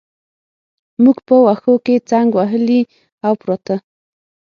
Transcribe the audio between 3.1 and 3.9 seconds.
او پراته.